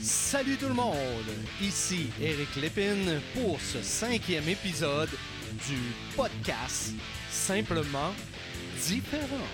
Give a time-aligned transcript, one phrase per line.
[0.00, 0.94] Salut tout le monde,
[1.60, 5.08] ici Eric Lépine pour ce cinquième épisode
[5.66, 5.78] du
[6.14, 6.92] podcast
[7.30, 8.12] Simplement
[8.86, 9.46] différent.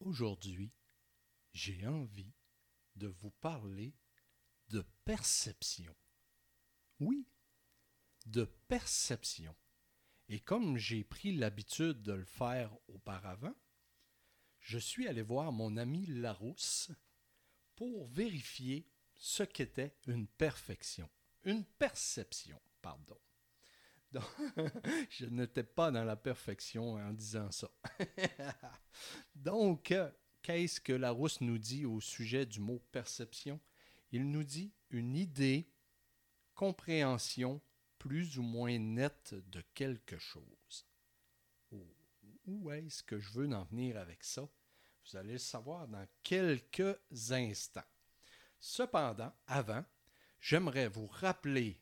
[0.00, 0.72] Aujourd'hui,
[1.52, 2.32] j'ai envie
[2.96, 3.94] de vous parler
[4.70, 5.94] de perception.
[7.00, 7.26] Oui,
[8.26, 9.54] de perception.
[10.28, 13.54] Et comme j'ai pris l'habitude de le faire auparavant,
[14.60, 16.90] je suis allé voir mon ami Larousse
[17.76, 21.08] pour vérifier ce qu'était une perfection.
[21.44, 23.18] Une perception, pardon.
[24.12, 24.24] Donc,
[25.10, 27.70] je n'étais pas dans la perfection en disant ça.
[29.34, 29.94] Donc,
[30.42, 33.60] qu'est-ce que Larousse nous dit au sujet du mot perception?
[34.12, 35.70] Il nous dit une idée,
[36.54, 37.60] compréhension
[37.98, 40.86] plus ou moins nette de quelque chose.
[42.46, 44.48] où est-ce que je veux en venir avec ça?
[45.04, 46.98] Vous allez le savoir dans quelques
[47.30, 47.84] instants.
[48.58, 49.84] Cependant, avant,
[50.40, 51.78] j'aimerais vous rappeler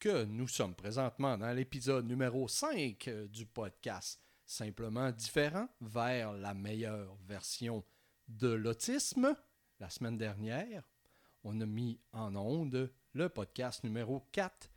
[0.00, 7.14] que nous sommes présentement dans l'épisode numéro 5 du podcast Simplement différent vers la meilleure
[7.28, 7.84] version
[8.26, 9.36] de l'autisme.
[9.78, 10.82] La semaine dernière,
[11.44, 14.69] on a mis en onde le podcast numéro 4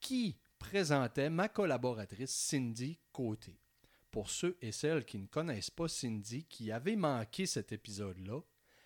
[0.00, 3.58] qui présentait ma collaboratrice Cindy Côté.
[4.10, 8.40] Pour ceux et celles qui ne connaissent pas Cindy, qui avaient manqué cet épisode-là,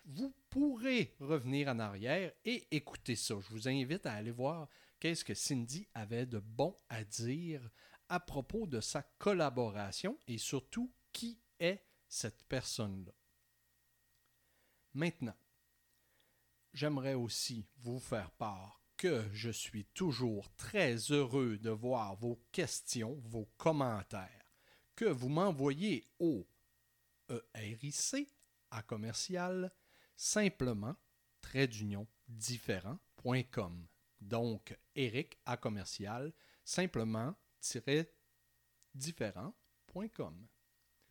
[0.05, 3.35] vous pourrez revenir en arrière et écouter ça.
[3.39, 4.67] Je vous invite à aller voir
[4.99, 7.69] qu'est-ce que Cindy avait de bon à dire
[8.09, 13.13] à propos de sa collaboration et surtout qui est cette personne-là.
[14.93, 15.35] Maintenant,
[16.73, 18.82] j'aimerais aussi vous faire part
[19.33, 24.45] je suis toujours très heureux de voir vos questions, vos commentaires,
[24.95, 26.47] que vous m'envoyez au
[27.55, 28.27] ERIC
[28.71, 29.71] à commercial
[30.15, 30.95] simplement
[31.41, 33.87] trait d'union différent.com.
[34.21, 36.31] Donc, Eric à commercial
[36.63, 37.35] simplement
[38.93, 40.47] différent.com.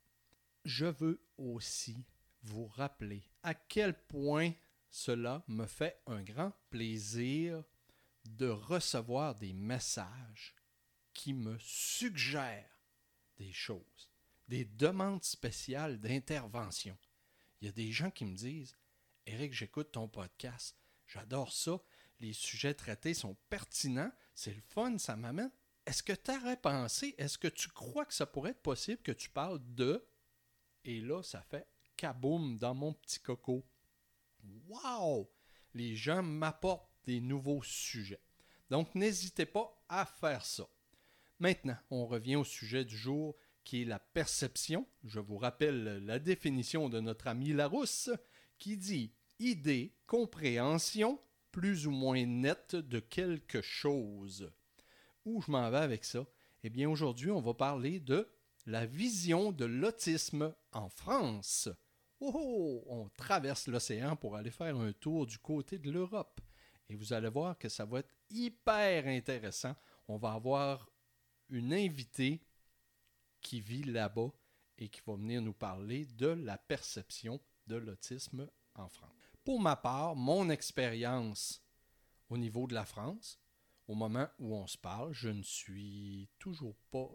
[0.64, 2.06] Je veux aussi
[2.42, 4.52] vous rappeler à quel point
[4.90, 7.64] cela me fait un grand plaisir
[8.24, 10.54] de recevoir des messages
[11.14, 12.78] qui me suggèrent
[13.38, 14.10] des choses,
[14.48, 16.96] des demandes spéciales d'intervention.
[17.60, 18.76] Il y a des gens qui me disent
[19.26, 20.76] Eric, j'écoute ton podcast,
[21.06, 21.80] j'adore ça,
[22.20, 25.50] les sujets traités sont pertinents, c'est le fun, ça m'amène.
[25.86, 29.12] Est-ce que tu aurais pensé, est-ce que tu crois que ça pourrait être possible que
[29.12, 30.06] tu parles de.
[30.84, 31.66] Et là, ça fait
[31.96, 33.64] kaboum dans mon petit coco.
[34.66, 35.30] Wow!
[35.74, 38.22] Les gens m'apportent des nouveaux sujets.
[38.70, 40.66] Donc, n'hésitez pas à faire ça.
[41.38, 44.86] Maintenant, on revient au sujet du jour qui est la perception.
[45.04, 48.10] Je vous rappelle la définition de notre ami Larousse
[48.58, 54.52] qui dit idée, compréhension plus ou moins nette de quelque chose.
[55.24, 56.26] Où je m'en vais avec ça?
[56.62, 58.28] Eh bien, aujourd'hui, on va parler de
[58.66, 61.68] la vision de l'autisme en France.
[62.20, 66.40] Oh, oh, on traverse l'océan pour aller faire un tour du côté de l'Europe.
[66.88, 69.74] Et vous allez voir que ça va être hyper intéressant.
[70.08, 70.88] On va avoir
[71.48, 72.40] une invitée
[73.40, 74.30] qui vit là-bas
[74.78, 79.12] et qui va venir nous parler de la perception de l'autisme en France.
[79.44, 81.62] Pour ma part, mon expérience
[82.30, 83.38] au niveau de la France,
[83.86, 87.10] au moment où on se parle, je ne suis toujours pas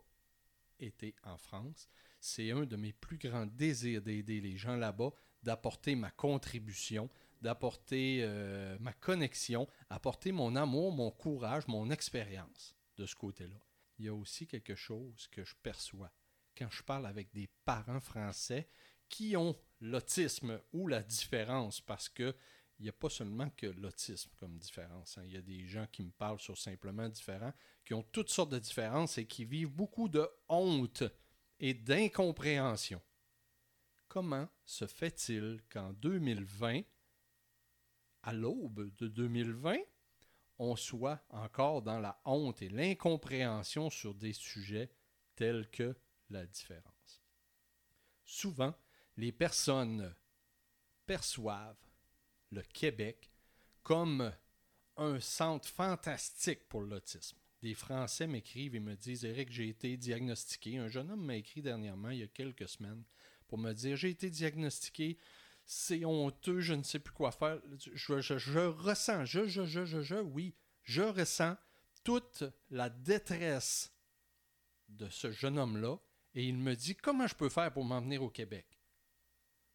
[0.79, 1.89] été en France.
[2.19, 5.11] C'est un de mes plus grands désirs d'aider les gens là-bas,
[5.43, 7.09] d'apporter ma contribution,
[7.41, 13.55] d'apporter euh, ma connexion, apporter mon amour, mon courage, mon expérience de ce côté-là
[13.99, 16.11] il y a aussi quelque chose que je perçois
[16.57, 18.69] quand je parle avec des parents français
[19.07, 22.35] qui ont l'autisme ou la différence parce que
[22.79, 25.17] il n'y a pas seulement que l'autisme comme différence.
[25.17, 25.23] hein.
[25.25, 27.53] Il y a des gens qui me parlent sur simplement différents,
[27.83, 31.03] qui ont toutes sortes de différences et qui vivent beaucoup de honte
[31.59, 33.01] et d'incompréhension.
[34.07, 36.83] Comment se fait-il qu'en 2020,
[38.23, 39.75] à l'aube de 2020,
[40.59, 44.91] on soit encore dans la honte et l'incompréhension sur des sujets
[45.35, 45.95] tels que
[46.29, 47.23] la différence?
[48.23, 48.75] Souvent,
[49.17, 50.13] les personnes
[51.05, 51.75] perçoivent
[52.51, 53.31] le Québec
[53.81, 54.31] comme
[54.97, 57.37] un centre fantastique pour l'autisme.
[57.61, 60.77] Des Français m'écrivent et me disent Eric, j'ai été diagnostiqué.
[60.77, 63.03] Un jeune homme m'a écrit dernièrement, il y a quelques semaines,
[63.47, 65.17] pour me dire J'ai été diagnostiqué,
[65.71, 67.61] c'est honteux, je ne sais plus quoi faire.
[67.93, 71.55] Je, ressens, je, je, je, je, je, oui, je ressens
[72.03, 73.93] toute la détresse
[74.87, 75.97] de ce jeune homme-là
[76.33, 78.81] et il me dit Comment je peux faire pour m'en venir au Québec?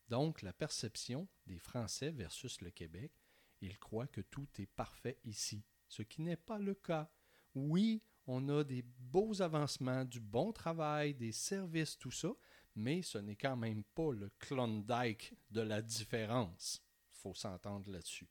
[0.08, 3.12] Donc, la perception des Français versus le Québec,
[3.60, 7.08] ils croient que tout est parfait ici, ce qui n'est pas le cas.
[7.54, 12.34] Oui, on a des beaux avancements, du bon travail, des services, tout ça,
[12.74, 16.82] mais ce n'est quand même pas le Klondike de la différence.
[17.10, 18.28] faut s'entendre là-dessus.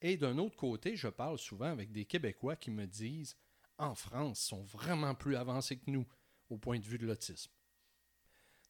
[0.00, 3.36] Et d'un autre côté, je parle souvent avec des Québécois qui me disent
[3.78, 6.06] en France, ils sont vraiment plus avancés que nous
[6.48, 7.50] au point de vue de l'autisme.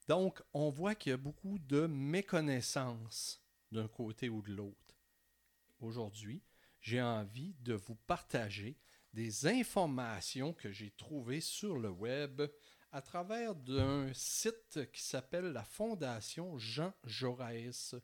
[0.09, 4.97] Donc, on voit qu'il y a beaucoup de méconnaissance d'un côté ou de l'autre.
[5.81, 6.43] Aujourd'hui,
[6.81, 8.79] j'ai envie de vous partager
[9.13, 12.43] des informations que j'ai trouvées sur le web
[12.93, 17.95] à travers d'un site qui s'appelle la Fondation Jean Jaurès,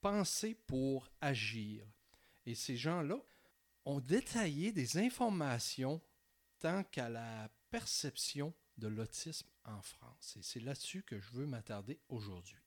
[0.00, 1.86] Penser pour agir.
[2.44, 3.18] Et ces gens-là
[3.84, 6.00] ont détaillé des informations
[6.58, 10.36] tant qu'à la perception de l'autisme en France.
[10.38, 12.58] Et c'est là-dessus que je veux m'attarder aujourd'hui.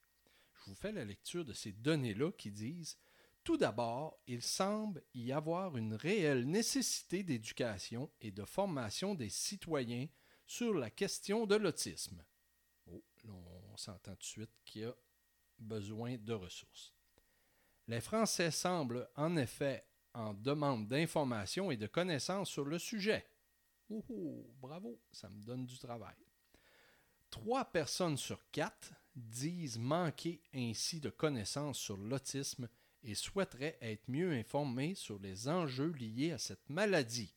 [0.54, 2.98] Je vous fais la lecture de ces données-là qui disent
[3.44, 10.08] Tout d'abord, il semble y avoir une réelle nécessité d'éducation et de formation des citoyens
[10.50, 12.26] sur la question de l'autisme.
[12.88, 14.96] Oh, on s'entend tout de suite qu'il y a
[15.60, 16.96] besoin de ressources.
[17.88, 19.86] Les Français semblent en effet
[20.16, 23.28] en demande d'informations et de connaissances sur le sujet.
[23.92, 26.18] Oh, oh, bravo, ça me donne du travail.
[27.30, 32.68] Trois personnes sur quatre disent manquer ainsi de connaissances sur l'autisme
[33.04, 37.36] et souhaiteraient être mieux informés sur les enjeux liés à cette maladie.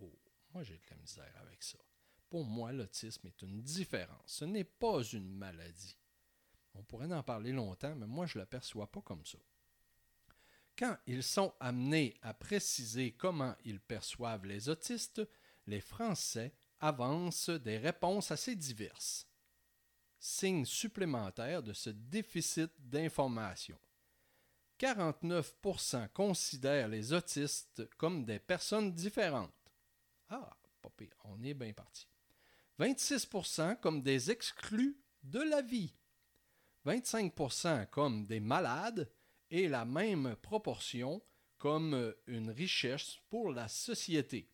[0.00, 0.12] Oh,
[0.52, 1.78] moi j'ai de la misère avec ça.
[2.30, 4.22] Pour moi, l'autisme est une différence.
[4.24, 5.96] Ce n'est pas une maladie.
[6.74, 9.38] On pourrait en parler longtemps, mais moi je ne l'aperçois pas comme ça.
[10.78, 15.20] Quand ils sont amenés à préciser comment ils perçoivent les autistes,
[15.66, 19.26] les Français avancent des réponses assez diverses.
[20.18, 23.78] Signe supplémentaire de ce déficit d'information.
[24.78, 29.52] 49% considèrent les autistes comme des personnes différentes.
[30.28, 32.06] Ah, pas pire, on est bien parti.
[32.80, 35.94] 26% comme des exclus de la vie.
[36.86, 39.12] 25% comme des malades
[39.50, 41.22] et la même proportion
[41.58, 44.50] comme une richesse pour la société.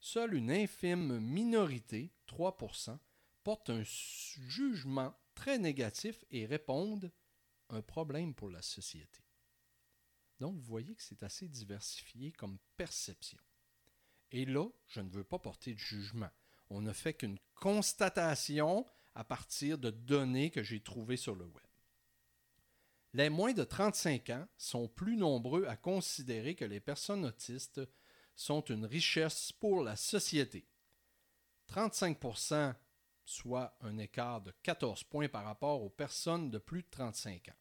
[0.00, 2.98] Seule une infime minorité, 3%,
[3.44, 7.12] porte un jugement très négatif et répondent
[7.68, 9.20] un problème pour la société.
[10.40, 13.38] Donc, vous voyez que c'est assez diversifié comme perception.
[14.30, 16.30] Et là, je ne veux pas porter de jugement.
[16.74, 21.66] On ne fait qu'une constatation à partir de données que j'ai trouvées sur le web.
[23.12, 27.82] Les moins de 35 ans sont plus nombreux à considérer que les personnes autistes
[28.34, 30.66] sont une richesse pour la société.
[31.70, 32.74] 35%
[33.26, 37.60] soit un écart de 14 points par rapport aux personnes de plus de 35 ans.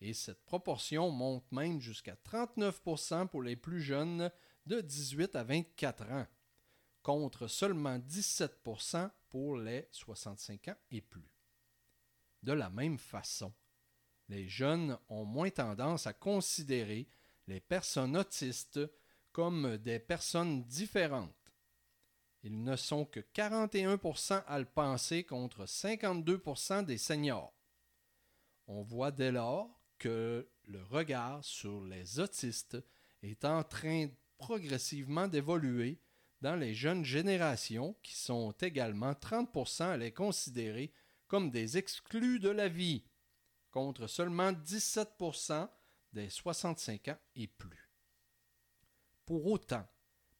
[0.00, 4.30] Et cette proportion monte même jusqu'à 39% pour les plus jeunes
[4.66, 6.26] de 18 à 24 ans,
[7.02, 11.30] contre seulement 17% pour les 65 ans et plus.
[12.42, 13.52] De la même façon,
[14.28, 17.08] les jeunes ont moins tendance à considérer
[17.46, 18.80] les personnes autistes
[19.32, 21.34] comme des personnes différentes.
[22.42, 27.54] Ils ne sont que 41% à le penser contre 52% des seniors.
[28.66, 32.78] On voit dès lors que le regard sur les autistes
[33.22, 36.00] est en train progressivement d'évoluer
[36.42, 40.92] dans les jeunes générations qui sont également 30 à les considérer
[41.28, 43.04] comme des exclus de la vie,
[43.70, 45.68] contre seulement 17%
[46.12, 47.88] des 65 ans et plus.
[49.24, 49.88] Pour autant,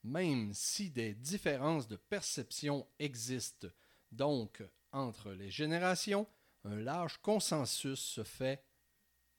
[0.02, 3.68] même si des différences de perception existent
[4.10, 6.26] donc entre les générations,
[6.64, 8.64] un large consensus se fait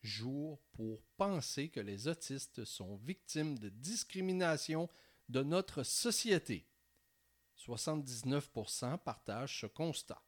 [0.02, 4.90] jour pour penser que les autistes sont victimes de discrimination
[5.30, 6.68] de notre société.
[7.58, 10.22] 79% partagent ce constat.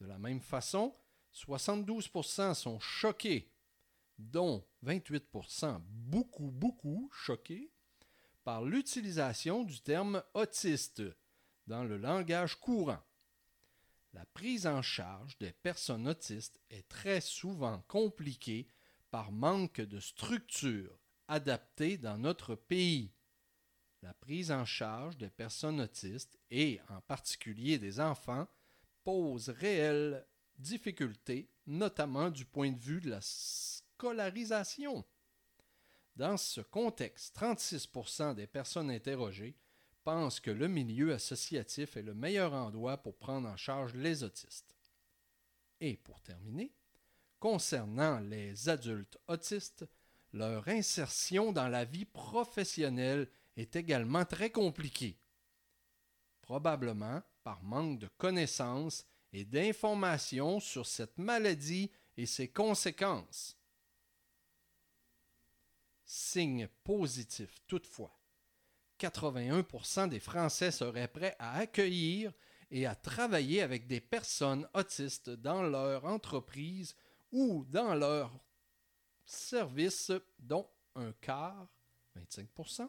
[0.00, 0.94] De la même façon,
[1.34, 3.52] 72% sont choqués,
[4.18, 7.72] dont 28% beaucoup, beaucoup choqués
[8.44, 11.02] par l'utilisation du terme autiste
[11.66, 13.02] dans le langage courant.
[14.14, 18.68] La prise en charge des personnes autistes est très souvent compliquée
[19.10, 23.12] par manque de structure adaptée dans notre pays.
[24.02, 28.46] La prise en charge des personnes autistes et en particulier des enfants
[29.02, 30.24] pose réelles
[30.58, 35.04] difficultés, notamment du point de vue de la scolarisation.
[36.16, 39.56] Dans ce contexte, 36% des personnes interrogées
[40.02, 44.74] pensent que le milieu associatif est le meilleur endroit pour prendre en charge les autistes.
[45.80, 46.72] Et pour terminer,
[47.38, 49.84] concernant les adultes autistes,
[50.32, 53.28] leur insertion dans la vie professionnelle
[53.58, 55.18] est également très compliquée.
[56.40, 63.56] Probablement par manque de connaissances et d'informations sur cette maladie et ses conséquences.
[66.04, 68.18] Signe positif toutefois.
[68.98, 72.32] 81% des Français seraient prêts à accueillir
[72.70, 76.96] et à travailler avec des personnes autistes dans leur entreprise
[77.30, 78.32] ou dans leur
[79.24, 81.68] service, dont un quart,
[82.16, 82.88] 25%,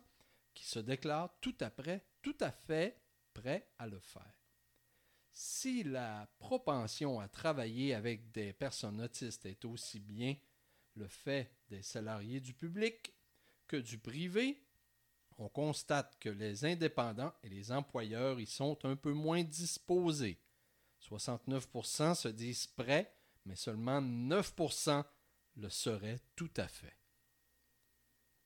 [0.60, 3.02] qui se déclarent tout, après, tout à fait
[3.34, 4.36] prêts à le faire.
[5.32, 10.36] Si la propension à travailler avec des personnes autistes est aussi bien
[10.96, 13.14] le fait des salariés du public
[13.68, 14.62] que du privé,
[15.38, 20.42] on constate que les indépendants et les employeurs y sont un peu moins disposés.
[21.10, 25.06] 69% se disent prêts, mais seulement 9%
[25.56, 26.99] le seraient tout à fait.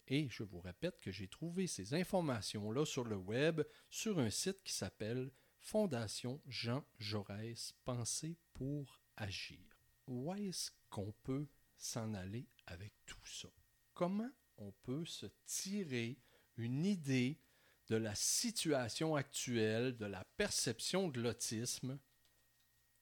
[0.08, 4.62] Et je vous répète que j'ai trouvé ces informations-là sur le web sur un site
[4.64, 9.60] qui s'appelle Fondation Jean Jaurès, Penser pour agir.
[10.08, 13.48] Où est-ce qu'on peut s'en aller avec tout ça?
[13.94, 16.20] Comment on peut se tirer
[16.58, 17.40] une idée
[17.88, 21.98] de la situation actuelle, de la perception de l'autisme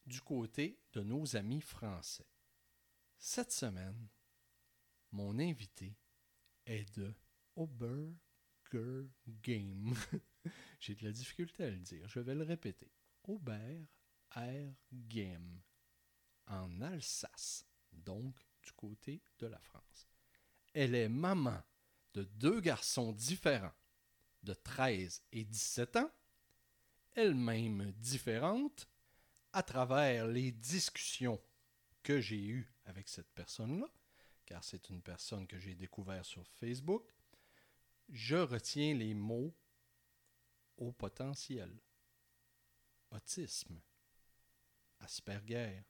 [0.06, 2.28] du côté de nos amis français?
[3.18, 4.08] Cette semaine,
[5.12, 5.96] mon invité
[6.72, 7.14] est de
[7.56, 8.14] Ober
[9.44, 9.94] Game.
[10.80, 12.08] J'ai de la difficulté à le dire.
[12.08, 12.92] Je vais le répéter.
[13.24, 13.86] Aubert
[14.94, 15.62] Game.
[16.48, 20.08] En Alsace, donc du côté de la France.
[20.74, 21.62] Elle est maman
[22.14, 23.74] de deux garçons différents,
[24.44, 26.12] de 13 et 17 ans,
[27.14, 28.90] elle-même différente,
[29.54, 31.42] à travers les discussions
[32.04, 33.88] que j'ai eues avec cette personne-là,
[34.52, 37.10] car c'est une personne que j'ai découvert sur Facebook,
[38.10, 39.56] je retiens les mots
[40.76, 41.74] au potentiel.
[43.12, 43.80] Autisme,
[45.00, 45.86] Asperger.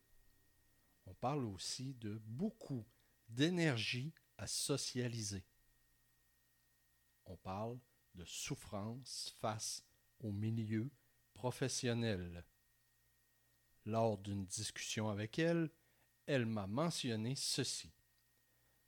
[1.08, 2.86] On parle aussi de beaucoup
[3.28, 5.44] d'énergie à socialiser.
[7.26, 7.80] On parle
[8.14, 9.84] de souffrance face
[10.20, 10.92] au milieu
[11.34, 12.46] professionnel.
[13.88, 15.72] Lors d'une discussion avec elle,
[16.28, 17.92] elle m'a mentionné ceci.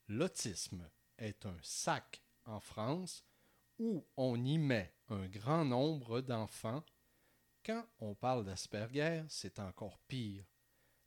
[0.10, 3.24] L'autisme est un sac en France
[3.80, 6.84] où on y met un grand nombre d'enfants.
[7.66, 10.46] Quand on parle d'Asperger, c'est encore pire.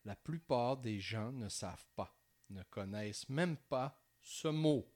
[0.05, 2.17] La plupart des gens ne savent pas,
[2.49, 4.91] ne connaissent même pas ce mot.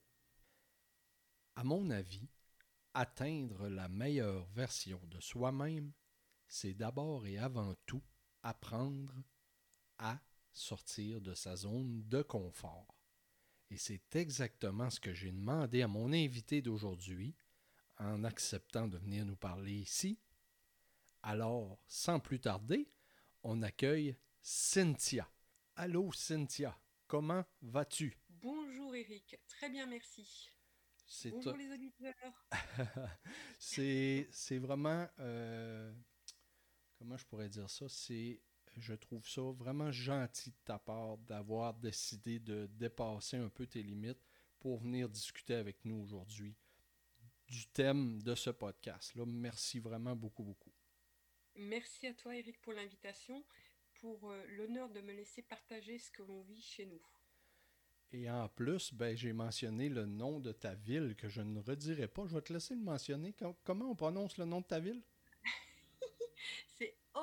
[1.57, 2.29] À mon avis,
[2.95, 5.93] atteindre la meilleure version de soi-même,
[6.49, 8.03] c'est d'abord et avant tout
[8.43, 9.15] apprendre
[9.99, 10.19] à
[10.53, 13.00] sortir de sa zone de confort.
[13.71, 17.37] Et c'est exactement ce que j'ai demandé à mon invité d'aujourd'hui
[17.99, 20.19] en acceptant de venir nous parler ici.
[21.23, 22.91] Alors, sans plus tarder,
[23.45, 25.31] on accueille Cynthia.
[25.77, 28.19] Allô Cynthia, comment vas-tu?
[28.29, 30.51] Bonjour Eric, très bien merci.
[31.31, 32.47] Bonjour les auditeurs.
[33.59, 35.93] c'est vraiment, euh,
[36.99, 38.41] comment je pourrais dire ça, c'est
[38.77, 43.83] je trouve ça vraiment gentil de ta part d'avoir décidé de dépasser un peu tes
[43.83, 44.25] limites
[44.59, 46.55] pour venir discuter avec nous aujourd'hui
[47.49, 49.15] du thème de ce podcast.
[49.17, 50.73] Là, merci vraiment beaucoup, beaucoup.
[51.57, 53.45] Merci à toi, Eric, pour l'invitation,
[53.95, 57.03] pour euh, l'honneur de me laisser partager ce que l'on vit chez nous.
[58.13, 62.09] Et en plus, ben, j'ai mentionné le nom de ta ville que je ne redirai
[62.09, 62.27] pas.
[62.27, 63.35] Je vais te laisser le mentionner.
[63.65, 65.03] Comment on prononce le nom de ta ville?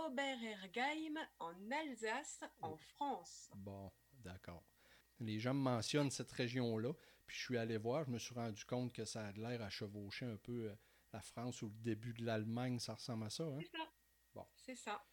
[0.05, 3.49] Oberergheim en Alsace, en France.
[3.55, 4.63] Bon, d'accord.
[5.19, 6.93] Les gens me mentionnent cette région-là,
[7.25, 9.69] puis je suis allé voir, je me suis rendu compte que ça a l'air à
[9.69, 10.75] chevaucher un peu euh,
[11.13, 13.43] la France ou le début de l'Allemagne, ça ressemble à ça.
[13.43, 13.59] Hein?
[13.59, 13.91] C'est ça.
[14.33, 14.47] Bon.
[14.55, 15.03] C'est ça.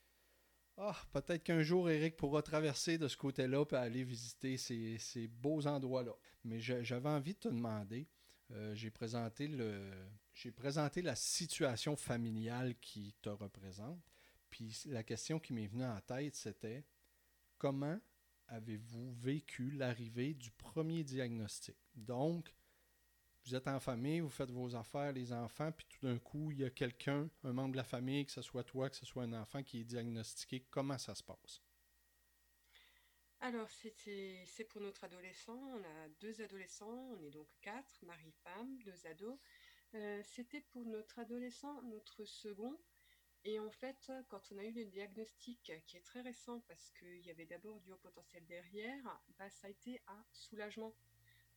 [0.76, 5.29] Ah, peut-être qu'un jour, Eric pourra traverser de ce côté-là et aller visiter ces, ces
[5.29, 6.12] beaux endroits-là.
[6.43, 8.09] Mais j'avais envie de te demander,
[8.50, 9.93] euh, j'ai présenté le,
[10.33, 14.13] j'ai présenté la situation familiale qui te représente.
[14.54, 16.84] Puis la question qui m'est venue en tête, c'était
[17.58, 18.00] comment
[18.46, 21.76] avez-vous vécu l'arrivée du premier diagnostic?
[21.96, 22.54] Donc,
[23.44, 26.61] vous êtes en famille, vous faites vos affaires, les enfants, puis tout d'un coup, il
[26.61, 29.25] y a quelqu'un, un membre de la famille, que ce soit toi, que ce soit
[29.25, 30.64] un enfant qui est diagnostiqué.
[30.70, 31.61] Comment ça se passe?
[33.40, 35.58] Alors, c'est pour notre adolescent.
[35.58, 39.37] On a deux adolescents, on est donc quatre, mari-femme, deux ados.
[39.94, 42.78] Euh, c'était pour notre adolescent, notre second.
[43.44, 47.20] Et en fait, quand on a eu le diagnostic, qui est très récent parce qu'il
[47.20, 50.96] y avait d'abord du haut potentiel derrière, bah, ça a été un soulagement.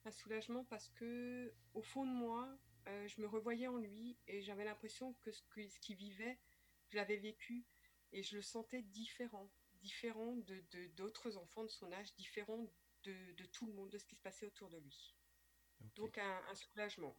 [0.06, 4.42] Un soulagement parce que, au fond de moi, euh, je me revoyais en lui et
[4.42, 5.44] j'avais l'impression que ce
[5.82, 6.40] qu'il vivait,
[6.90, 7.66] je l'avais vécu
[8.12, 9.52] et je le sentais différent
[9.82, 12.68] différent de de- d'autres enfants de son âge, différent
[13.04, 15.16] de, de tout le monde, de ce qui se passait autour de lui.
[15.96, 17.18] Donc un, un soulagement.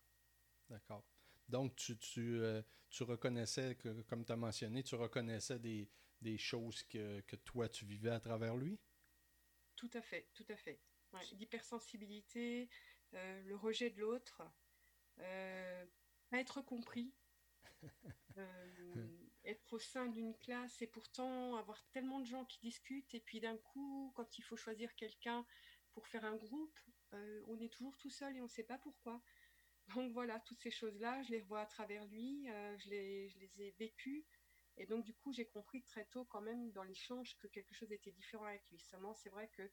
[0.68, 1.04] d'accord.
[1.48, 5.88] Donc, tu, tu, euh, tu reconnaissais, que, comme tu as mentionné, tu reconnaissais des,
[6.20, 8.78] des choses que, que toi, tu vivais à travers lui?
[9.76, 10.80] Tout à fait, tout à fait.
[11.12, 12.68] Ouais, L'hypersensibilité,
[13.14, 14.42] euh, le rejet de l'autre,
[15.20, 15.86] euh,
[16.30, 17.14] pas être compris,
[18.38, 23.20] euh, être au sein d'une classe et pourtant avoir tellement de gens qui discutent et
[23.20, 25.46] puis d'un coup, quand il faut choisir quelqu'un
[25.92, 26.78] pour faire un groupe,
[27.14, 29.22] euh, on est toujours tout seul et on ne sait pas pourquoi.
[29.94, 33.38] Donc voilà, toutes ces choses-là, je les revois à travers lui, euh, je les, je
[33.38, 34.26] les ai vécues.
[34.76, 37.90] Et donc du coup, j'ai compris très tôt quand même dans l'échange que quelque chose
[37.90, 38.78] était différent avec lui.
[38.78, 39.70] Seulement, c'est vrai que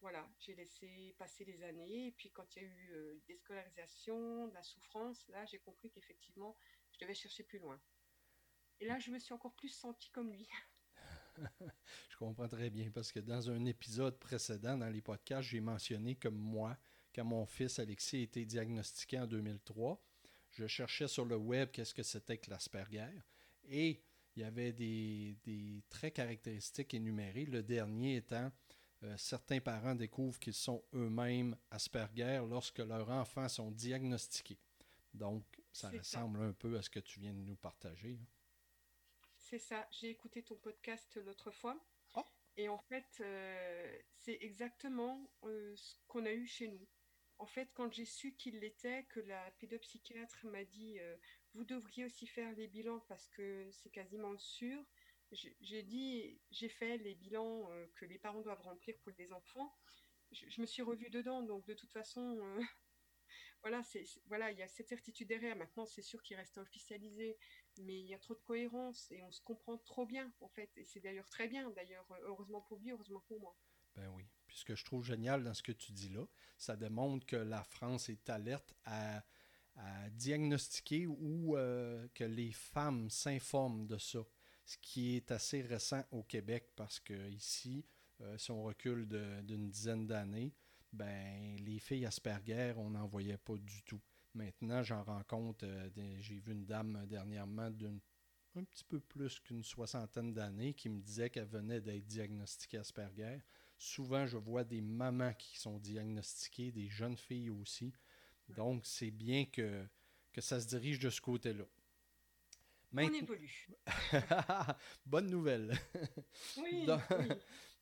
[0.00, 2.08] voilà, j'ai laissé passer les années.
[2.08, 5.58] Et puis quand il y a eu euh, des scolarisations, de la souffrance, là, j'ai
[5.58, 6.56] compris qu'effectivement,
[6.92, 7.80] je devais chercher plus loin.
[8.80, 10.48] Et là, je me suis encore plus sentie comme lui.
[12.10, 16.14] Je comprends très bien parce que dans un épisode précédent, dans les podcasts, j'ai mentionné
[16.14, 16.78] que moi,
[17.14, 20.02] quand mon fils Alexis a été diagnostiqué en 2003,
[20.50, 23.08] je cherchais sur le web qu'est-ce que c'était que l'Asperger
[23.68, 24.02] et
[24.36, 27.46] il y avait des, des traits caractéristiques énumérés.
[27.46, 28.50] Le dernier étant
[29.04, 34.58] euh, certains parents découvrent qu'ils sont eux-mêmes Asperger lorsque leurs enfants sont diagnostiqués.
[35.12, 35.90] Donc, ça.
[35.90, 38.18] ressemble un peu à ce que tu viens de nous partager.
[38.20, 38.26] hein.
[39.36, 41.78] C'est ça, j'ai écouté ton podcast l'autre fois.
[42.14, 42.24] Oh.
[42.56, 46.88] Et en fait, euh, c'est exactement euh, ce qu'on a eu chez nous.
[47.38, 51.16] En fait, quand j'ai su qu'il l'était, que la pédopsychiatre m'a dit euh,
[51.54, 54.84] vous devriez aussi faire les bilans parce que c'est quasiment sûr.
[55.32, 59.74] J'ai dit j'ai fait les bilans euh, que les parents doivent remplir pour les enfants.
[60.30, 62.60] Je, me suis revue dedans, donc de toute façon, euh,
[63.62, 65.56] voilà, c'est, voilà, il y a cette certitude derrière.
[65.56, 67.36] Maintenant, c'est sûr qu'il reste à officialiser,
[67.78, 70.70] mais il y a trop de cohérence et on se comprend trop bien, en fait.
[70.76, 73.56] Et c'est d'ailleurs très bien, d'ailleurs, heureusement pour lui, heureusement pour moi.
[73.94, 74.24] Ben oui.
[74.54, 76.24] Ce que je trouve génial dans ce que tu dis là,
[76.56, 79.22] ça démontre que la France est alerte à,
[80.12, 84.20] diagnostiquer ou euh, que les femmes s'informent de ça.
[84.64, 87.84] Ce qui est assez récent au Québec parce que ici,
[88.20, 89.08] euh, si on recule
[89.42, 90.54] d'une dizaine d'années,
[90.92, 94.00] ben les filles Asperger, on n'en voyait pas du tout.
[94.34, 95.90] Maintenant, j'en rencontre, euh,
[96.20, 98.00] j'ai vu une dame dernièrement d'une
[98.56, 103.38] un petit peu plus qu'une soixantaine d'années qui me disait qu'elle venait d'être diagnostiquée Asperger.
[103.78, 107.92] Souvent, je vois des mamans qui sont diagnostiquées, des jeunes filles aussi.
[108.48, 109.86] Donc, c'est bien que,
[110.32, 111.64] que ça se dirige de ce côté-là.
[112.92, 113.68] On évolue.
[115.06, 115.76] Bonne nouvelle.
[116.58, 117.28] Oui, Donc- oui.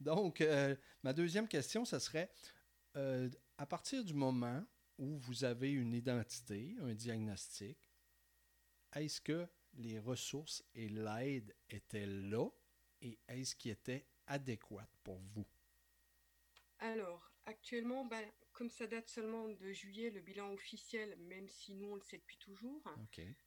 [0.00, 2.30] Donc, euh, ma deuxième question, ce serait,
[2.96, 3.28] euh,
[3.58, 4.64] à partir du moment
[4.98, 7.78] où vous avez une identité, un diagnostic,
[8.94, 12.48] est-ce que les ressources et l'aide étaient là
[13.02, 15.46] et est-ce qu'ils étaient adéquates pour vous?
[16.82, 21.86] Alors, actuellement, ben, comme ça date seulement de juillet, le bilan officiel, même si nous
[21.86, 22.82] on le sait depuis toujours,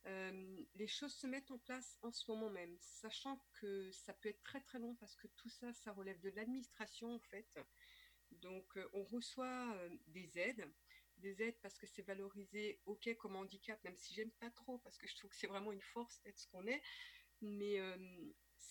[0.06, 4.30] euh, les choses se mettent en place en ce moment même, sachant que ça peut
[4.30, 7.60] être très très long parce que tout ça, ça relève de l'administration en fait.
[8.32, 10.66] Donc, euh, on reçoit euh, des aides,
[11.18, 14.98] des aides parce que c'est valorisé, ok, comme handicap, même si j'aime pas trop parce
[14.98, 16.82] que je trouve que c'est vraiment une force d'être ce qu'on est.
[17.42, 17.82] Mais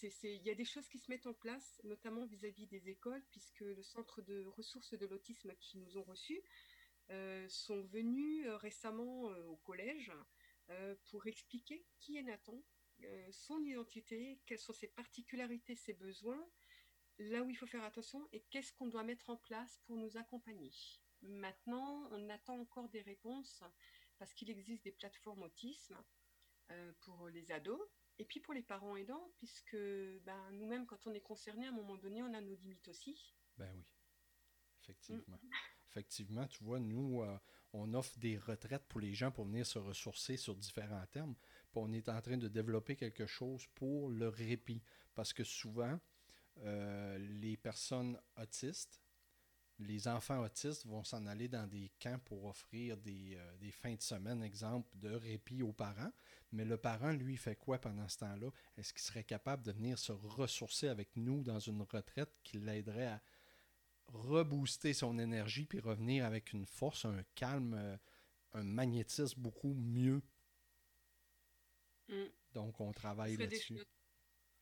[0.02, 3.61] il y a des choses qui se mettent en place, notamment vis-à-vis des écoles, puisque
[3.61, 6.42] le centre de ressources de l'autisme qui nous ont reçus
[7.11, 10.12] euh, sont venus euh, récemment euh, au collège
[11.11, 12.59] pour expliquer qui est Nathan,
[13.33, 16.42] son identité, quelles sont ses particularités, ses besoins,
[17.18, 20.16] là où il faut faire attention et qu'est-ce qu'on doit mettre en place pour nous
[20.16, 20.72] accompagner.
[21.20, 23.62] Maintenant, on attend encore des réponses
[24.16, 26.02] parce qu'il existe des plateformes autisme
[27.02, 27.87] pour les ados
[28.18, 29.77] et puis pour les parents aidants, puisque
[30.24, 33.35] ben, nous-mêmes, quand on est concerné, à un moment donné, on a nos limites aussi.
[33.57, 33.85] Ben oui,
[34.83, 35.38] effectivement.
[35.42, 35.48] Mm.
[35.88, 37.38] Effectivement, tu vois, nous, euh,
[37.72, 41.35] on offre des retraites pour les gens pour venir se ressourcer sur différents termes.
[41.70, 44.83] Puis on est en train de développer quelque chose pour le répit.
[45.14, 46.00] Parce que souvent,
[46.59, 49.00] euh, les personnes autistes,
[49.78, 53.94] les enfants autistes vont s'en aller dans des camps pour offrir des, euh, des, fins
[53.94, 56.12] de semaine, exemple, de répit aux parents.
[56.52, 58.50] Mais le parent, lui, fait quoi pendant ce temps-là?
[58.76, 63.06] Est-ce qu'il serait capable de venir se ressourcer avec nous dans une retraite qui l'aiderait
[63.06, 63.22] à
[64.06, 67.96] rebooster son énergie puis revenir avec une force, un calme, euh,
[68.52, 70.22] un magnétisme beaucoup mieux?
[72.08, 72.26] Mm.
[72.52, 73.78] Donc, on travaille là-dessus.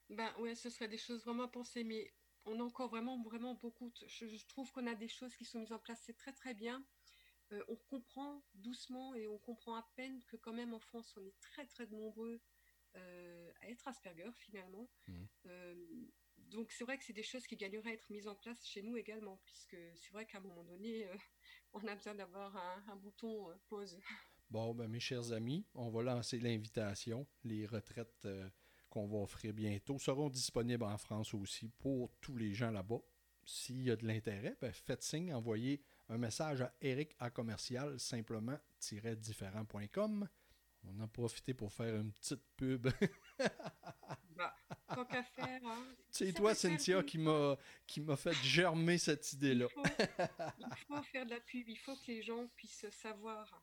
[0.08, 2.12] Ben ouais, ce serait des choses vraiment pensées, mais
[2.44, 3.92] on a encore vraiment, vraiment beaucoup.
[4.06, 6.84] Je, trouve qu'on a des choses qui sont mises en place, c'est très très bien.
[7.52, 11.24] Euh, on comprend doucement et on comprend à peine que quand même en France, on
[11.24, 12.40] est très très nombreux
[12.96, 14.88] euh, à être Asperger finalement.
[15.06, 15.24] Mmh.
[15.46, 15.86] Euh,
[16.36, 18.82] donc c'est vrai que c'est des choses qui gagneraient à être mises en place chez
[18.82, 21.08] nous également, puisque c'est vrai qu'à un moment donné,
[21.72, 23.98] on a besoin d'avoir un, un, bouton pause.
[24.50, 27.26] Bon, ben, mes chers amis, on va lancer l'invitation.
[27.44, 28.26] Les retraites
[28.92, 33.00] qu'on va offrir bientôt seront disponibles en France aussi pour tous les gens là-bas.
[33.46, 37.98] S'il y a de l'intérêt, ben faites signe, envoyez un message à Eric à commercial
[37.98, 40.28] simplement-différent.com.
[40.84, 42.88] On a profité pour faire une petite pub.
[44.36, 44.54] bah,
[45.10, 45.64] qu'à faire.
[45.64, 45.86] Hein.
[46.10, 49.68] C'est toi, Cynthia, qui m'a, qui m'a fait germer cette idée-là.
[50.58, 53.62] il, faut, faire de la pub, il faut que les gens puissent savoir.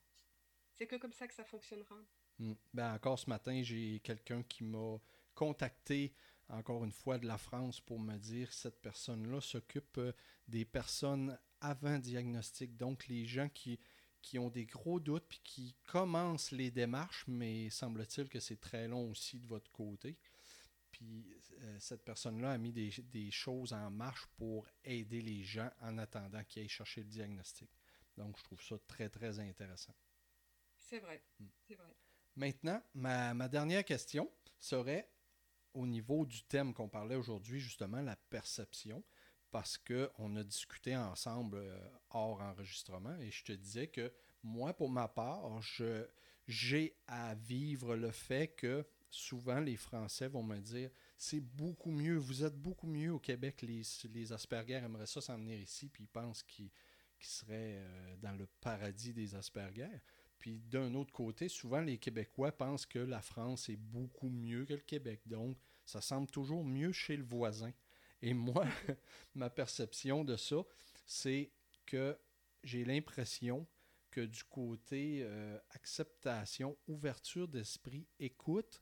[0.74, 1.98] C'est que comme ça que ça fonctionnera.
[2.40, 2.54] Hmm.
[2.74, 4.98] Ben, encore ce matin, j'ai quelqu'un qui m'a
[5.40, 6.14] contacté
[6.50, 10.12] encore une fois de la France pour me dire cette personne-là s'occupe euh,
[10.50, 13.80] des personnes avant diagnostic, donc les gens qui,
[14.22, 18.90] qui ont des gros doutes puis qui commencent les démarches, mais semble-t-il que c'est très
[18.90, 20.18] long aussi de votre côté.
[20.92, 21.26] Puis
[21.62, 25.98] euh, cette personne-là a mis des, des, choses en marche pour aider les gens en
[26.00, 27.70] attendant qu'ils aillent chercher le diagnostic.
[28.18, 29.96] Donc je trouve ça très très intéressant.
[30.76, 31.48] C'est vrai, hmm.
[31.66, 31.96] c'est vrai.
[32.36, 35.10] Maintenant, ma, ma dernière question serait
[35.74, 39.04] au niveau du thème qu'on parlait aujourd'hui, justement, la perception,
[39.52, 44.12] parce qu'on a discuté ensemble euh, hors enregistrement et je te disais que
[44.44, 45.60] moi, pour ma part,
[46.48, 52.18] j'ai à vivre le fait que souvent les Français vont me dire c'est beaucoup mieux,
[52.18, 53.82] vous êtes beaucoup mieux au Québec, les,
[54.14, 56.72] les Asperger aimeraient ça s'en venir ici, puis ils pensent qu'ils
[57.20, 59.90] seraient euh, dans le paradis des Asperger.
[60.40, 64.74] Puis d'un autre côté, souvent les Québécois pensent que la France est beaucoup mieux que
[64.74, 65.22] le Québec.
[65.26, 67.72] Donc, ça semble toujours mieux chez le voisin.
[68.22, 68.66] Et moi,
[69.36, 70.58] ma perception de ça,
[71.06, 71.52] c'est
[71.86, 72.18] que
[72.64, 73.68] j'ai l'impression
[74.12, 78.82] que du côté euh, acceptation, ouverture d'esprit, écoute,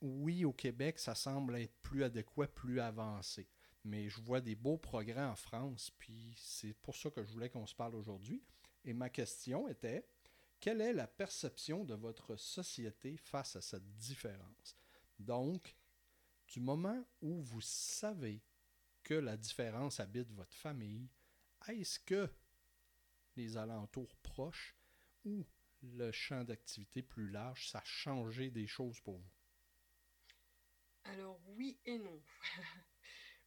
[0.00, 3.48] oui, au Québec, ça semble être plus adéquat, plus avancé.
[3.84, 7.50] Mais je vois des beaux progrès en France, puis c'est pour ça que je voulais
[7.50, 8.42] qu'on se parle aujourd'hui.
[8.84, 10.04] Et ma question était,
[10.62, 14.76] quelle est la perception de votre société face à cette différence?
[15.18, 15.76] Donc,
[16.46, 18.40] du moment où vous savez
[19.02, 21.10] que la différence habite votre famille,
[21.66, 22.30] est-ce que
[23.34, 24.76] les alentours proches
[25.24, 25.44] ou
[25.82, 29.32] le champ d'activité plus large, ça a changé des choses pour vous?
[31.02, 32.22] Alors oui et non.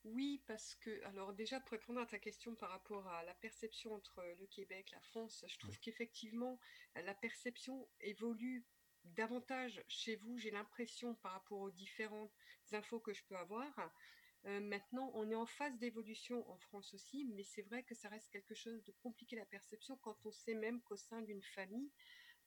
[0.05, 3.91] Oui, parce que, alors déjà, pour répondre à ta question par rapport à la perception
[3.95, 6.59] entre le Québec, la France, je trouve qu'effectivement,
[6.93, 8.67] la perception évolue
[9.03, 12.31] davantage chez vous, j'ai l'impression, par rapport aux différentes
[12.71, 13.73] infos que je peux avoir.
[14.45, 18.07] Euh, maintenant, on est en phase d'évolution en France aussi, mais c'est vrai que ça
[18.07, 21.91] reste quelque chose de compliqué la perception quand on sait même qu'au sein d'une famille,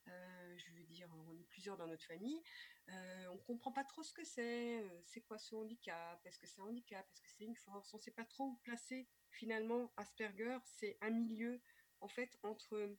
[0.07, 2.41] euh, je veux dire, on est plusieurs dans notre famille,
[2.89, 6.47] euh, on comprend pas trop ce que c'est, euh, c'est quoi ce handicap, est-ce que
[6.47, 9.07] c'est un handicap, est-ce que c'est une force, on sait pas trop où placer.
[9.31, 11.61] Finalement, Asperger, c'est un milieu
[12.01, 12.97] en fait entre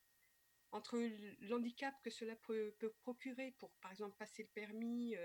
[0.73, 0.97] entre
[1.41, 5.17] l'handicap que cela peut, procurer pour, par exemple, passer le permis,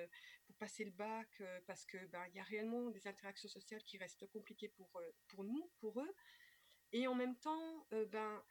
[0.48, 4.26] pour passer le bac, parce que ben, y a réellement des interactions sociales qui restent
[4.26, 4.90] compliquées pour
[5.28, 6.16] pour nous, pour eux,
[6.94, 8.44] et en même temps, ben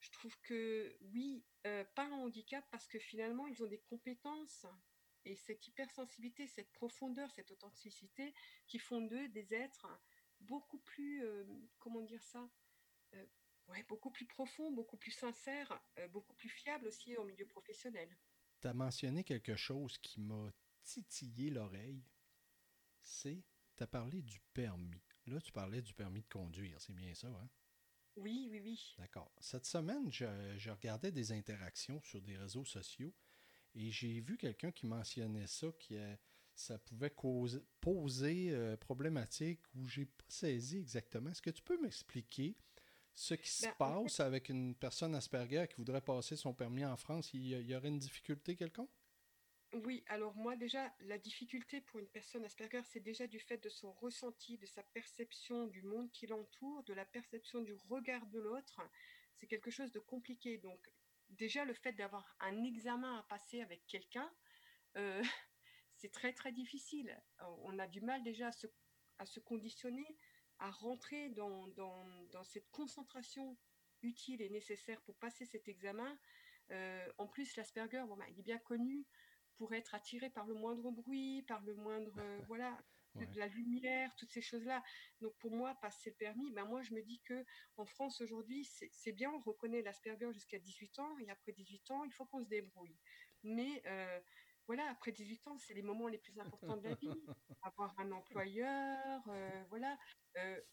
[0.00, 4.66] je trouve que oui, pas un handicap parce que finalement ils ont des compétences
[5.24, 8.34] et cette hypersensibilité, cette profondeur, cette authenticité
[8.66, 9.86] qui font d'eux des êtres
[10.40, 11.22] beaucoup plus,
[11.78, 12.50] comment dire ça,
[13.14, 13.26] euh,
[13.68, 18.16] ouais, beaucoup plus profonds, beaucoup plus sincères, beaucoup plus fiables aussi au milieu professionnel.
[18.60, 20.50] Tu as mentionné quelque chose qui m'a
[20.82, 22.04] titillé l'oreille,
[23.02, 23.42] c'est,
[23.76, 25.02] tu as parlé du permis.
[25.26, 27.48] là, tu parlais du permis de conduire, c'est bien ça, hein?
[28.16, 28.94] Oui, oui, oui.
[28.98, 29.30] D'accord.
[29.40, 30.26] Cette semaine, je,
[30.58, 33.12] je, regardais des interactions sur des réseaux sociaux
[33.74, 35.96] et j'ai vu quelqu'un qui mentionnait ça, qui
[36.60, 41.30] ça pouvait causer, poser euh, problématique ou j'ai pas saisi exactement.
[41.30, 42.56] Est-ce que tu peux m'expliquer
[43.14, 46.96] ce qui se ben, passe avec une personne Asperger qui voudrait passer son permis en
[46.96, 47.32] France?
[47.32, 48.90] Il y, aurait une difficulté quelconque?
[49.72, 53.68] Oui, alors moi déjà, la difficulté pour une personne Asperger, c'est déjà du fait de
[53.68, 58.40] son ressenti, de sa perception du monde qui l'entoure, de la perception du regard de
[58.40, 58.80] l'autre.
[59.36, 60.58] C'est quelque chose de compliqué.
[60.58, 60.90] Donc
[61.28, 64.28] déjà, le fait d'avoir un examen à passer avec quelqu'un,
[64.96, 65.22] euh,
[65.94, 67.16] c'est très très difficile.
[67.62, 68.50] On a du mal déjà
[69.18, 70.16] à se, conditionner,
[70.58, 73.56] à rentrer dans, cette concentration
[74.02, 76.18] utile et nécessaire pour passer cet examen.
[76.72, 79.06] Euh, en plus, l'Asperger, bon, bah, il est bien connu
[79.60, 82.78] pour être attiré par le moindre bruit, par le moindre, euh, voilà,
[83.14, 84.82] de la lumière, toutes ces choses-là.
[85.20, 87.44] Donc pour moi, passer le permis, ben moi je me dis que
[87.76, 92.04] en France aujourd'hui, c'est bien, on reconnaît l'Asperger jusqu'à 18 ans, et après 18 ans,
[92.04, 92.96] il faut qu'on se débrouille.
[93.42, 94.20] Mais euh,
[94.66, 97.10] voilà, après 18 ans, c'est les moments les plus importants de la vie.
[97.62, 99.98] avoir un employeur, euh, voilà,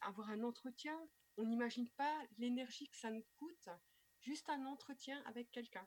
[0.00, 0.98] avoir un entretien.
[1.36, 3.68] On n'imagine pas l'énergie que ça nous coûte,
[4.22, 5.86] juste un entretien avec quelqu'un.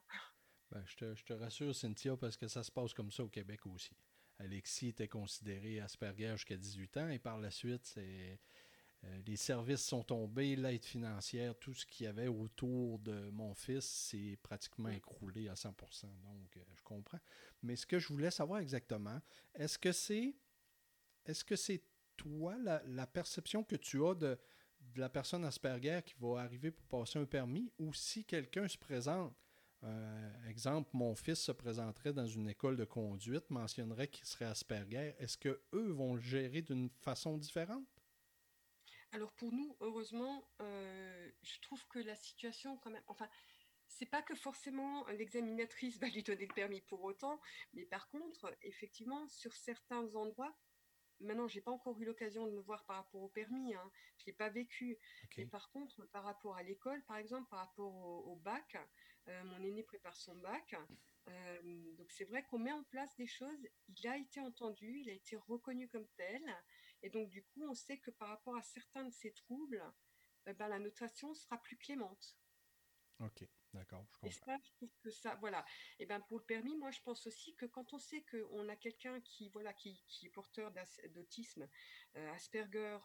[0.72, 3.92] Ben, je, te, rassure, Cynthia, parce que ça se passe comme ça au Québec aussi.
[4.40, 8.36] Alexis était considéré Asperger jusqu'à 18 ans et par la suite, euh,
[9.26, 13.86] les services sont tombés, l'aide financière, tout ce qu'il y avait autour de mon fils
[13.86, 16.06] s'est pratiquement écroulé à 100%.
[16.22, 17.20] Donc, euh, je comprends.
[17.64, 19.20] Mais ce que je voulais savoir exactement,
[19.54, 20.36] est-ce que c'est
[21.26, 21.84] est-ce que c'est
[22.18, 24.40] toi la, perception que tu as de,
[24.96, 29.36] la personne Asperger qui va arriver pour passer un permis ou si quelqu'un se présente
[29.84, 35.16] euh, exemple, mon fils se présenterait dans une école de conduite, mentionnerait qu'il serait Asperger.
[35.20, 37.88] Est-ce que eux vont le gérer d'une façon différente?
[39.12, 43.28] Alors pour nous, heureusement, euh, je trouve que la situation quand même, enfin,
[43.88, 47.42] c'est pas que forcément l'examinatrice va lui donner le permis pour autant,
[47.74, 50.56] mais par contre, effectivement, sur certains endroits,
[51.20, 54.26] maintenant, j'ai pas encore eu l'occasion de me voir par rapport au permis, hein, je
[54.26, 54.98] l'ai pas vécu.
[55.38, 58.78] Mais par contre, par rapport à l'école, par exemple, par rapport au, bac,
[59.28, 60.76] mon aîné prépare son bac.
[61.28, 63.68] Euh, donc c'est vrai qu'on met en place des choses.
[63.88, 66.42] Il a été entendu, il a été reconnu comme tel.
[67.04, 69.84] Et donc, du coup, on sait que par rapport à certains de ces troubles,
[70.46, 72.38] eh ben, la notation sera plus clémente.
[73.20, 74.28] Ok, d'accord, je comprends.
[74.28, 75.64] Et ça, je trouve que ça, voilà.
[76.00, 78.76] Et ben pour le permis, moi, je pense aussi que quand on sait qu'on a
[78.76, 80.74] quelqu'un qui, voilà, qui, qui est porteur
[81.10, 81.70] d'autisme,
[82.16, 82.98] euh, Asperger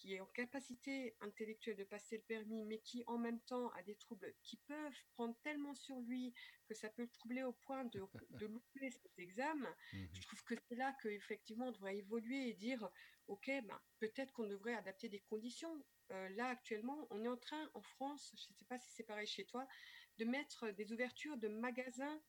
[0.00, 3.82] qui est en capacité intellectuelle de passer le permis, mais qui en même temps a
[3.82, 6.32] des troubles qui peuvent prendre tellement sur lui
[6.66, 10.42] que ça peut le troubler au point de, de louper cet examen, mmh je trouve
[10.44, 12.88] que c'est là qu'effectivement on devrait évoluer et dire,
[13.26, 15.84] ok, ben, peut-être qu'on devrait adapter des conditions.
[16.12, 19.04] Euh, là actuellement, on est en train en France, je ne sais pas si c'est
[19.04, 19.68] pareil chez toi,
[20.16, 22.22] de mettre des ouvertures de magasins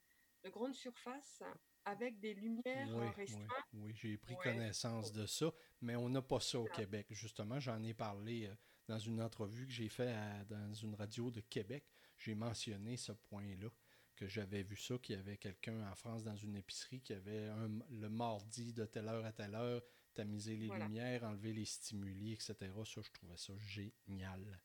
[0.44, 1.42] de grande surface
[1.86, 3.48] avec des lumières oui, restreintes.
[3.74, 7.08] Oui, j'ai pris connaissance de ça, mais on n'a pas ça au Québec.
[7.10, 8.56] Justement, j'en ai parlé euh,
[8.88, 10.15] dans une entrevue que j'ai faite
[10.50, 11.86] dans une radio de Québec.
[12.17, 13.70] J'ai mentionné ce point-là,
[14.15, 17.50] que j'avais vu ça, qu'il y avait quelqu'un en France dans une épicerie qui avait
[17.89, 19.82] le mardi de telle heure à telle heure
[20.13, 22.56] tamisé les lumières, enlevé les stimuli, etc.
[22.86, 24.60] Ça, je trouvais ça génial.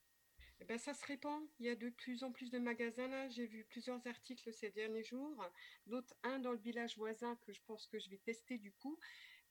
[0.60, 1.42] Eh ben, ça se répand.
[1.58, 3.28] Il y a de plus en plus de magasins là.
[3.28, 5.44] J'ai vu plusieurs articles ces derniers jours.
[5.86, 8.98] D'autres, un dans le village voisin que je pense que je vais tester du coup.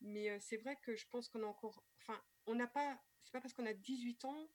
[0.02, 1.84] Mais euh, c'est vrai que je pense qu'on a encore.
[2.02, 3.00] Enfin, on n'a pas.
[3.24, 4.50] C'est pas parce qu'on a 18 ans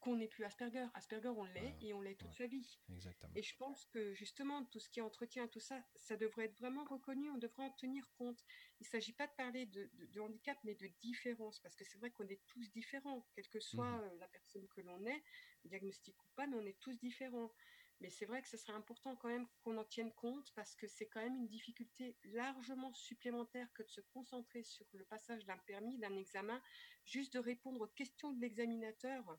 [0.00, 0.86] qu'on n'est plus Asperger.
[0.94, 2.78] Asperger, on l'est et on l'est toute sa vie.
[2.90, 3.32] Exactement.
[3.34, 6.58] Et je pense que justement, tout ce qui est entretien, tout ça, ça devrait être
[6.58, 8.42] vraiment reconnu, on devrait en tenir compte.
[8.80, 12.10] Il ne s'agit pas de parler de, handicap, mais de différence, parce que c'est vrai
[12.10, 15.22] qu'on est tous différents, quelle que soit mmh euh, la personne que l'on est,
[15.64, 17.52] diagnostic ou pas, mais on est tous différents.
[18.00, 20.86] Mais c'est vrai que ce serait important quand même qu'on en tienne compte parce que
[20.86, 25.58] c'est quand même une difficulté largement supplémentaire que de se concentrer sur le passage d'un
[25.58, 26.62] permis, d'un examen,
[27.04, 29.38] juste de répondre aux questions de l'examinateur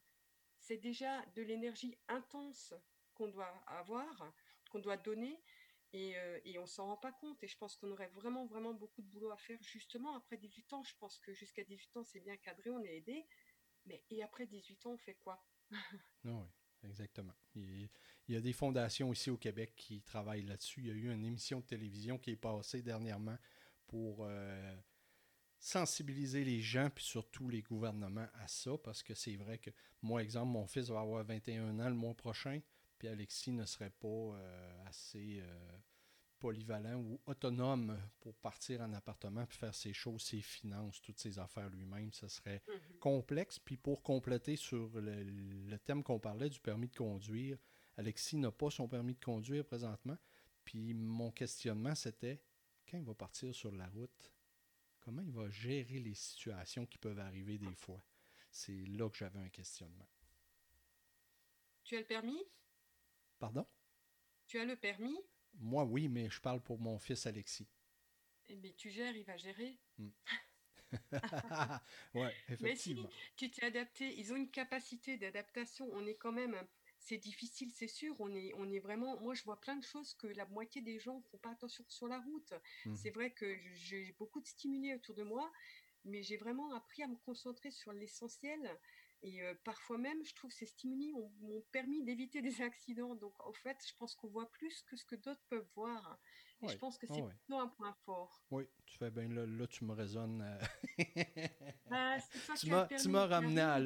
[0.62, 2.74] c'est déjà de l'énergie intense
[3.16, 4.34] qu'on doit avoir,
[4.70, 5.42] qu'on doit donner,
[5.94, 7.44] et, euh, et on s'en rend pas compte.
[7.44, 10.74] Et je pense qu'on aurait vraiment, vraiment beaucoup de boulot à faire justement après 18
[10.74, 10.84] ans.
[10.84, 13.26] Je pense que jusqu'à 18 ans, c'est bien cadré, on est aidé.
[13.86, 15.44] Mais et après 18 ans, on fait quoi?
[16.24, 16.46] Oui,
[16.84, 17.34] exactement.
[17.56, 17.90] Il,
[18.28, 20.82] y a des fondations ici au Québec qui travaillent là-dessus.
[20.82, 23.38] Il y a eu une émission de télévision qui est passée dernièrement
[23.88, 24.76] pour euh,
[25.62, 29.70] sensibiliser les gens, puis surtout les gouvernements à ça, parce que c'est vrai que,
[30.02, 32.60] moi, exemple, mon fils va avoir 21 ans le mois prochain,
[32.98, 35.78] puis Alexis ne serait pas euh, assez euh,
[36.40, 41.38] polyvalent ou autonome pour partir en appartement puis faire ses choses, ses finances, toutes ses
[41.38, 42.98] affaires lui-même, ce serait Mhm.
[43.00, 43.60] complexe.
[43.60, 47.58] Puis pour compléter sur le, le thème qu'on parlait du permis de conduire,
[47.98, 50.18] Alexis n'a pas son permis de conduire présentement.
[50.66, 52.42] Puis mon questionnement, c'était
[52.90, 54.34] quand il va partir sur la route,
[55.02, 58.02] comment il va gérer les situations qui peuvent arriver des fois?
[58.52, 60.08] C'est là que j'avais un questionnement.
[61.84, 62.44] Tu as le permis?
[63.40, 63.66] Pardon?
[64.46, 65.18] Tu as le permis?
[65.60, 67.70] Moi, oui, mais je parle pour mon fils Alexis.
[68.50, 69.80] Eh bien, tu gères, il va gérer.
[72.14, 73.10] ouais, Mais si, effectivement.
[73.38, 74.14] tu t'es adapté.
[74.20, 75.90] Ils ont une capacité d'adaptation.
[75.94, 76.56] On est quand même.
[77.04, 78.16] C'est difficile, c'est sûr.
[78.20, 79.20] On est, on est vraiment.
[79.20, 82.08] Moi, je vois plein de choses que la moitié des gens font pas attention sur
[82.08, 82.54] la route.
[82.86, 82.96] Mhm.
[82.96, 85.52] C'est vrai que j'ai beaucoup de stimuli autour de moi,
[86.06, 88.80] mais j'ai vraiment appris à me concentrer sur l'essentiel.
[89.24, 93.16] Et euh, parfois même, je trouve que ces stimuli ont- m'ont permis d'éviter des accidents.
[93.16, 96.20] Donc, en fait, je pense qu'on voit plus que ce que d'autres peuvent voir.
[96.62, 97.34] Ouais, je pense que ouais, c'est ouais.
[97.34, 98.44] plutôt un point fort.
[98.52, 99.28] Oui, tu fais bien.
[99.30, 100.42] Là, là, tu me raisonnes.
[100.42, 100.60] euh,
[101.90, 102.18] Ah,
[102.60, 102.70] tu
[103.10, 103.80] m'as ramené, à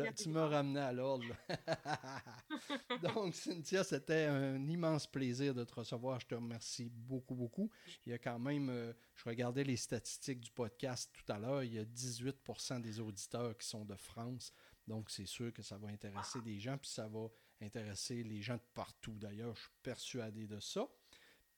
[0.48, 1.26] ramené l'ordre.
[3.02, 6.20] Donc, Cynthia, c'était un immense plaisir de te recevoir.
[6.20, 7.70] Je te remercie beaucoup, beaucoup.
[8.06, 11.64] Il y a quand même, euh, je regardais les statistiques du podcast tout à l'heure,
[11.64, 14.54] il y a 18% des auditeurs qui sont de France.
[14.88, 17.28] Donc, c'est sûr que ça va intéresser des gens, puis ça va
[17.62, 19.18] intéresser les gens de partout.
[19.18, 20.88] D'ailleurs, je suis persuadé de ça.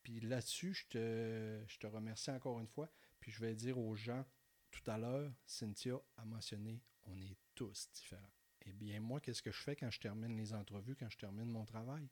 [0.08, 2.90] Puis là-dessus, je te, je te remercie encore une fois.
[3.20, 4.24] Puis je vais dire aux gens
[4.72, 8.32] tout à l'heure, Cynthia a mentionné, on est tous différents.
[8.62, 11.50] Eh bien, moi, qu'est-ce que je fais quand je termine les entrevues, quand je termine
[11.50, 12.08] mon travail?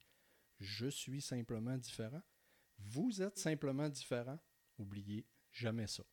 [0.60, 2.22] Je suis simplement différent.
[2.80, 4.40] Vous êtes simplement différent.
[4.78, 6.04] Oubliez jamais ça.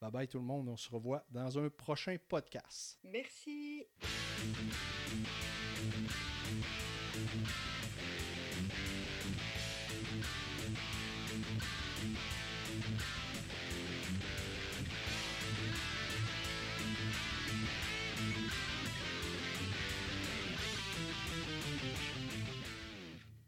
[0.00, 0.68] Bye bye tout le monde.
[0.68, 2.98] On se revoit dans un prochain podcast.
[3.04, 3.86] Merci.